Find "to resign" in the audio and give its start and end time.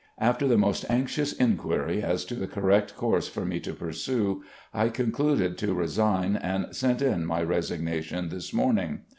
5.59-6.35